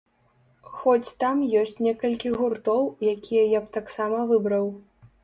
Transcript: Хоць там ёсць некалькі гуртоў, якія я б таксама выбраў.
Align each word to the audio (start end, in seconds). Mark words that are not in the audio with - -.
Хоць 0.77 1.13
там 1.23 1.43
ёсць 1.59 1.77
некалькі 1.87 2.31
гуртоў, 2.37 2.81
якія 3.13 3.45
я 3.53 3.63
б 3.67 3.73
таксама 3.77 4.23
выбраў. 4.33 4.65